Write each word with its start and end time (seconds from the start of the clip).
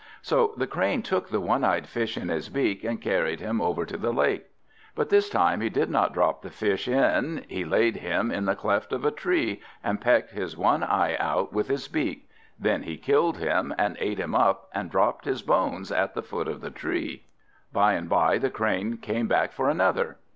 So 0.23 0.55
the 0.57 0.65
Crane 0.65 1.03
took 1.03 1.29
the 1.29 1.39
one 1.39 1.63
eyed 1.63 1.85
Fish 1.85 2.17
in 2.17 2.29
his 2.29 2.49
beak, 2.49 2.83
and 2.83 2.99
carried 2.99 3.39
him 3.39 3.61
over 3.61 3.85
to 3.85 3.97
the 3.97 4.11
lake. 4.11 4.47
But 4.95 5.09
this 5.09 5.29
time 5.29 5.61
he 5.61 5.69
did 5.69 5.91
not 5.91 6.11
drop 6.11 6.41
the 6.41 6.49
Fish 6.49 6.87
in; 6.87 7.45
he 7.47 7.63
laid 7.65 7.97
him 7.97 8.31
in 8.31 8.45
the 8.45 8.55
cleft 8.55 8.93
of 8.93 9.05
a 9.05 9.11
tree, 9.11 9.61
and 9.83 10.01
pecked 10.01 10.31
his 10.31 10.57
one 10.57 10.81
eye 10.81 11.15
out 11.19 11.53
with 11.53 11.67
his 11.67 11.87
beak; 11.87 12.27
then 12.59 12.81
he 12.81 12.97
killed 12.97 13.37
him, 13.37 13.75
and 13.77 13.95
ate 13.99 14.17
him 14.19 14.33
up, 14.33 14.69
and 14.73 14.89
dropped 14.89 15.25
his 15.25 15.43
bones 15.43 15.91
at 15.91 16.15
the 16.15 16.23
foot 16.23 16.47
of 16.47 16.61
the 16.61 16.71
tree. 16.71 17.25
By 17.71 17.93
and 17.93 18.09
by 18.09 18.39
the 18.39 18.49
Crane 18.49 18.97
came 18.97 19.27
back 19.27 19.51
for 19.51 19.69
another. 19.69 20.17